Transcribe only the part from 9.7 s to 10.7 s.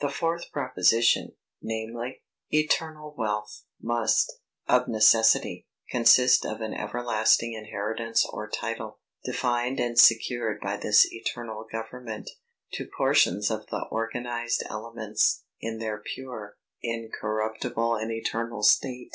and secured